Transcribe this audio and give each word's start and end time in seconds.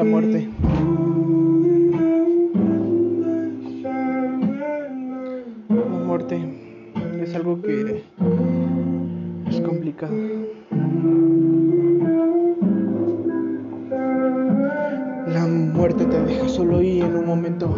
La 0.00 0.06
muerte. 0.06 0.48
La 5.68 6.04
muerte 6.06 6.40
es 7.20 7.34
algo 7.34 7.60
que 7.60 8.02
es 9.50 9.60
complicado. 9.60 10.14
La 15.26 15.46
muerte 15.46 16.06
te 16.06 16.22
deja 16.22 16.48
solo 16.48 16.80
y 16.80 17.02
en 17.02 17.14
un 17.16 17.26
momento 17.26 17.68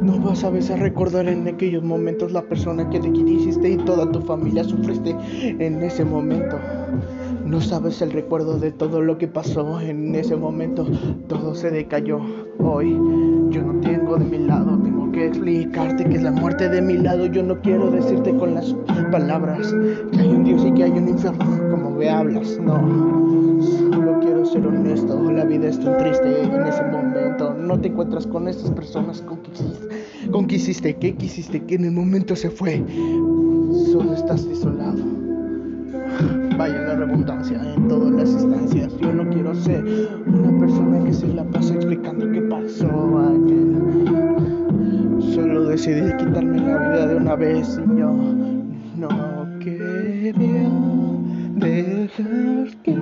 no 0.00 0.20
vas 0.20 0.44
a 0.44 0.50
veces 0.50 0.78
recordar 0.78 1.26
en 1.26 1.48
aquellos 1.48 1.82
momentos 1.82 2.30
la 2.30 2.42
persona 2.42 2.88
que 2.88 3.00
te 3.00 3.12
quisiste 3.12 3.70
y 3.70 3.76
toda 3.78 4.12
tu 4.12 4.20
familia 4.20 4.62
sufriste 4.62 5.16
en 5.42 5.82
ese 5.82 6.04
momento. 6.04 6.56
No 7.44 7.60
sabes 7.60 8.00
el 8.00 8.10
recuerdo 8.10 8.58
de 8.58 8.72
todo 8.72 9.02
lo 9.02 9.18
que 9.18 9.28
pasó 9.28 9.80
en 9.80 10.14
ese 10.14 10.34
momento. 10.34 10.86
Todo 11.28 11.54
se 11.54 11.70
decayó. 11.70 12.20
Hoy 12.58 12.92
yo 13.50 13.62
no 13.62 13.80
tengo 13.80 14.16
de 14.16 14.24
mi 14.24 14.38
lado. 14.38 14.78
Tengo 14.82 15.12
que 15.12 15.26
explicarte 15.26 16.04
que 16.04 16.16
es 16.16 16.22
la 16.22 16.32
muerte 16.32 16.68
de 16.68 16.80
mi 16.80 16.94
lado. 16.94 17.26
Yo 17.26 17.42
no 17.42 17.60
quiero 17.60 17.90
decirte 17.90 18.34
con 18.36 18.54
las 18.54 18.74
palabras 19.12 19.74
que 20.12 20.20
hay 20.20 20.28
un 20.28 20.44
Dios 20.44 20.64
y 20.64 20.72
que 20.72 20.84
hay 20.84 20.92
un 20.92 21.08
infierno. 21.08 21.44
Como 21.70 21.90
me 21.90 22.08
hablas, 22.08 22.58
no. 22.60 23.60
Solo 23.60 24.20
quiero 24.20 24.46
ser 24.46 24.66
honesto. 24.66 25.30
La 25.30 25.44
vida 25.44 25.68
es 25.68 25.78
tan 25.78 25.98
triste 25.98 26.44
en 26.44 26.66
ese 26.66 26.82
momento. 26.84 27.54
No 27.54 27.78
te 27.78 27.88
encuentras 27.88 28.26
con 28.26 28.48
estas 28.48 28.70
personas 28.70 29.20
con 29.20 29.38
que 29.38 29.50
con 30.30 30.46
que 30.46 30.56
hiciste, 30.56 30.94
quisiste, 30.96 31.62
que 31.64 31.74
en 31.74 31.84
el 31.84 31.92
momento 31.92 32.34
se 32.34 32.50
fue. 32.50 32.82
Solo 33.92 34.12
vaya 37.26 37.74
en 37.74 37.88
todas 37.88 38.12
las 38.12 38.30
instancias. 38.30 38.96
Yo 38.98 39.12
no 39.12 39.28
quiero 39.30 39.54
ser 39.54 39.84
una 40.26 40.58
persona 40.60 41.04
que 41.04 41.12
se 41.12 41.28
la 41.28 41.44
pasa 41.44 41.74
explicando 41.74 42.30
qué 42.30 42.42
pasó 42.42 43.18
ayer. 43.18 43.74
Solo 45.34 45.64
decidí 45.64 46.12
quitarme 46.18 46.60
la 46.60 46.78
vida 46.78 47.06
de 47.08 47.16
una 47.16 47.34
vez 47.34 47.80
y 47.84 47.98
yo 47.98 48.12
no 48.96 49.58
quería 49.60 50.68
dejar 51.56 52.68
que 52.82 52.92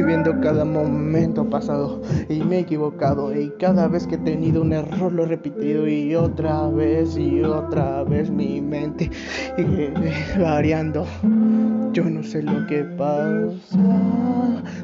viviendo 0.00 0.40
cada 0.40 0.64
momento 0.64 1.44
pasado 1.50 2.00
y 2.30 2.40
me 2.40 2.56
he 2.56 2.60
equivocado 2.60 3.38
y 3.38 3.50
cada 3.58 3.86
vez 3.86 4.06
que 4.06 4.14
he 4.14 4.18
tenido 4.18 4.62
un 4.62 4.72
error 4.72 5.12
lo 5.12 5.24
he 5.24 5.26
repetido 5.26 5.86
y 5.86 6.14
otra 6.14 6.68
vez 6.68 7.18
y 7.18 7.42
otra 7.42 8.02
vez 8.04 8.30
mi 8.30 8.62
mente 8.62 9.10
variando. 10.38 11.04
Yo 11.92 12.04
no 12.04 12.22
sé 12.22 12.42
lo 12.42 12.66
que 12.66 12.84
pasa, 12.84 13.78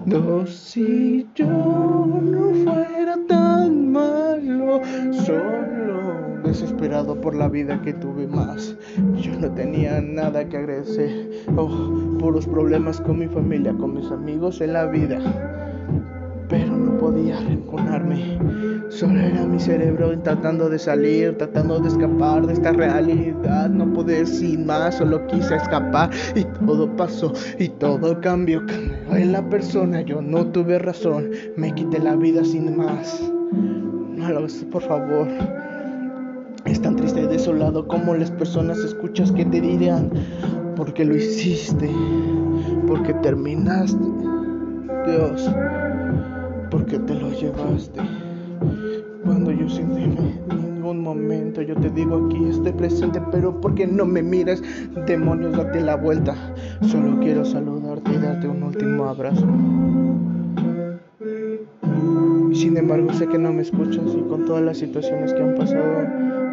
no 0.05 0.47
si 0.47 1.27
yo 1.35 1.47
no 1.47 2.76
desesperado 6.87 7.21
por 7.21 7.35
la 7.35 7.49
vida 7.49 7.81
que 7.83 7.93
tuve 7.93 8.27
más. 8.27 8.77
Yo 9.17 9.33
no 9.41 9.51
tenía 9.53 10.01
nada 10.01 10.49
que 10.49 10.57
agradecer, 10.57 11.45
oh, 11.57 12.17
puros 12.19 12.47
problemas 12.47 13.01
con 13.01 13.19
mi 13.19 13.27
familia, 13.27 13.75
con 13.75 13.95
mis 13.95 14.11
amigos 14.11 14.61
en 14.61 14.73
la 14.73 14.87
vida. 14.87 15.19
Pero 16.49 16.77
no 16.77 16.97
podía 16.99 17.41
reenconarme. 17.41 18.39
Solo 18.89 19.19
era 19.19 19.45
mi 19.45 19.59
cerebro 19.59 20.17
tratando 20.21 20.69
de 20.69 20.79
salir, 20.79 21.37
tratando 21.37 21.81
de 21.81 21.89
escapar 21.89 22.47
de 22.47 22.53
esta 22.53 22.73
realidad. 22.73 23.69
No 23.69 23.93
pude 23.93 24.19
decir 24.21 24.61
más, 24.61 24.95
solo 24.95 25.27
quise 25.27 25.57
escapar 25.57 26.11
y 26.37 26.45
todo 26.65 26.89
pasó 26.97 27.33
y 27.59 27.69
todo 27.69 28.21
cambió. 28.21 28.65
Cambió 28.65 29.17
en 29.17 29.33
la 29.33 29.49
persona, 29.49 30.03
yo 30.03 30.23
no 30.23 30.47
tuve 30.47 30.79
razón. 30.79 31.31
Me 31.57 31.75
quité 31.75 31.99
la 31.99 32.15
vida 32.15 32.45
sin 32.45 32.77
más. 32.77 33.21
No 33.53 34.29
lo 34.29 34.47
por 34.71 34.83
favor. 34.83 35.27
Tan 36.83 36.95
triste 36.95 37.23
y 37.23 37.27
desolado 37.27 37.89
como 37.89 38.15
las 38.15 38.31
personas 38.31 38.79
escuchas 38.79 39.33
que 39.33 39.45
te 39.45 39.61
dirán, 39.61 40.11
porque 40.77 41.05
lo 41.05 41.17
hiciste, 41.17 41.91
porque 42.87 43.13
terminaste, 43.15 44.05
Dios, 45.07 45.51
porque 46.71 46.99
te 47.01 47.15
lo 47.15 47.31
llevaste. 47.33 48.01
Cuando 49.25 49.51
yo 49.51 49.69
sin 49.69 49.89
ningún 50.49 51.03
momento 51.03 51.63
yo 51.63 51.75
te 51.75 51.91
digo 51.91 52.27
aquí 52.27 52.45
estoy 52.51 52.73
presente, 52.73 53.21
pero 53.33 53.61
porque 53.61 53.87
no 53.87 54.05
me 54.05 54.23
miras, 54.23 54.63
demonios, 55.07 55.57
date 55.57 55.81
la 55.81 55.97
vuelta. 55.97 56.37
Solo 56.83 57.19
quiero 57.19 57.45
saludarte 57.45 58.13
y 58.13 58.19
darte 58.19 58.47
un 58.47 58.63
último 58.63 59.07
abrazo. 59.07 59.47
Sin 62.57 62.75
embargo, 62.79 63.13
sé 63.13 63.27
que 63.27 63.39
no 63.39 63.53
me 63.53 63.61
escuchas 63.61 64.15
y 64.17 64.23
con 64.23 64.47
todas 64.47 64.63
las 64.65 64.79
situaciones 64.79 65.35
que 65.35 65.43
han 65.43 65.55
pasado 65.57 66.07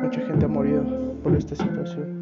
Mucha 0.03 0.19
gente 0.19 0.43
ha 0.43 0.49
morido 0.49 0.83
por 1.23 1.33
esta 1.33 1.55
situación. 1.55 2.19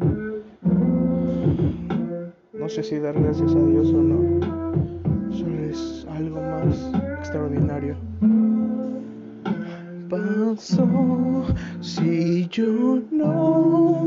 No 2.52 2.68
sé 2.68 2.84
si 2.84 3.00
dar 3.00 3.20
gracias 3.20 3.52
a 3.52 3.58
Dios 3.58 3.88
o 3.88 4.00
no. 4.00 5.32
Solo 5.32 5.64
es 5.68 6.06
algo 6.14 6.40
más 6.40 6.92
extraordinario. 7.18 7.96
Pasó 10.08 10.86
si 11.80 12.46
yo 12.50 13.00
no 13.10 14.06